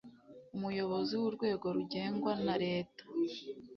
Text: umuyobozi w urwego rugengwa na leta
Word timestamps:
umuyobozi 0.55 1.13
w 1.21 1.23
urwego 1.29 1.65
rugengwa 1.75 2.31
na 2.45 2.55
leta 2.63 3.03